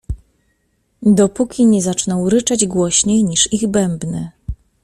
Dopóki 1.03 1.65
nie 1.65 1.81
zaczną 1.81 2.29
ryczeć 2.29 2.65
głośniej, 2.65 3.23
niż 3.23 3.53
ich 3.53 3.67
bębny. 3.67 4.31